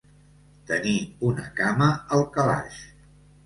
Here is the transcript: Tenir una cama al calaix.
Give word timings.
Tenir 0.71 0.93
una 1.29 1.47
cama 1.61 1.93
al 2.19 2.27
calaix. 2.39 2.85